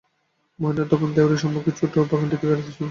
মহেন্দ্র 0.59 0.91
তখন 0.91 1.09
দেউড়ির 1.15 1.41
সম্মুখে 1.43 1.71
ছোটো 1.79 1.97
বাগানটিতে 2.03 2.45
বেড়াইতেছিল। 2.47 2.77